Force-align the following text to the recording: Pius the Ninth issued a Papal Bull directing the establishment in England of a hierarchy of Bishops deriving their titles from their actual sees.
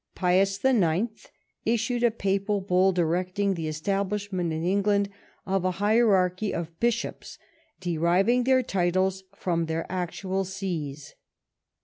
Pius 0.15 0.57
the 0.57 0.73
Ninth 0.73 1.29
issued 1.63 2.01
a 2.01 2.09
Papal 2.09 2.59
Bull 2.59 2.91
directing 2.91 3.53
the 3.53 3.67
establishment 3.67 4.51
in 4.51 4.63
England 4.65 5.09
of 5.45 5.63
a 5.63 5.69
hierarchy 5.77 6.55
of 6.55 6.79
Bishops 6.79 7.37
deriving 7.79 8.43
their 8.45 8.63
titles 8.63 9.23
from 9.35 9.67
their 9.67 9.85
actual 9.91 10.43
sees. 10.43 11.13